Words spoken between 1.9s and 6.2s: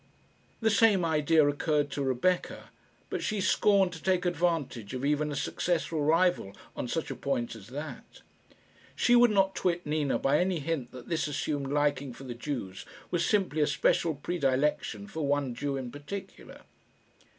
to Rebecca, but she scorned to take advantage of even a successful